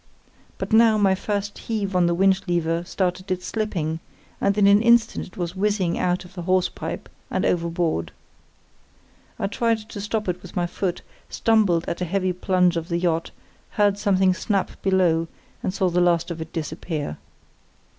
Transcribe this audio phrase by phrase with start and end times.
[0.57, 3.99] But now my first heave on the winch lever started it slipping,
[4.41, 8.11] and in an instant it was whizzing out of the hawse pipe and overboard.
[9.37, 12.97] I tried to stop it with my foot, stumbled at a heavy plunge of the
[12.97, 13.29] yacht,
[13.77, 15.27] heard something snap below,
[15.61, 17.19] and saw the last of it disappear.